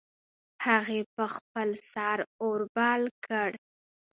هغې 0.65 0.99
په 1.15 1.23
خپل 1.35 1.69
سر 1.91 2.19
اور 2.43 2.59
بل 2.75 3.01
کړ 3.25 3.49